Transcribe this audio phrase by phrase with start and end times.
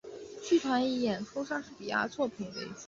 [0.41, 2.71] 剧团以演出莎士比亚作品为主。